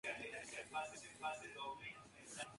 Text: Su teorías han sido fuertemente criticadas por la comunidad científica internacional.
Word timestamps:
Su 0.03 0.07
teorías 0.07 0.33
han 0.39 0.45
sido 0.47 0.63
fuertemente 0.65 1.09
criticadas 1.11 1.37
por 1.37 1.45
la 1.45 1.53
comunidad 1.53 1.77
científica 1.77 2.01
internacional. 2.09 2.47